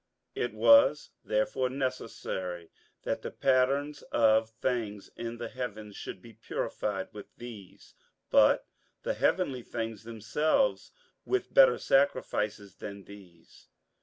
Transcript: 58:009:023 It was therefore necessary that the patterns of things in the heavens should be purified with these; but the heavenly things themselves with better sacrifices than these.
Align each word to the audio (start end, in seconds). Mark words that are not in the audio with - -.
58:009:023 0.35 0.45
It 0.49 0.53
was 0.55 1.09
therefore 1.23 1.69
necessary 1.69 2.71
that 3.03 3.21
the 3.21 3.29
patterns 3.29 4.01
of 4.11 4.49
things 4.49 5.11
in 5.15 5.37
the 5.37 5.47
heavens 5.49 5.95
should 5.95 6.23
be 6.23 6.33
purified 6.33 7.09
with 7.13 7.27
these; 7.37 7.93
but 8.31 8.65
the 9.03 9.13
heavenly 9.13 9.61
things 9.61 10.03
themselves 10.03 10.91
with 11.23 11.53
better 11.53 11.77
sacrifices 11.77 12.77
than 12.77 13.03
these. 13.03 13.67